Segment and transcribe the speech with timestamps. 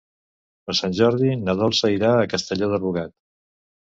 [0.69, 3.13] Per Sant Jordi na Dolça irà a Castelló de Rugat.